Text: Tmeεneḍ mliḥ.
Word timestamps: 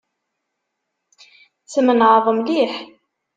Tmeεneḍ 1.71 2.25
mliḥ. 2.37 2.73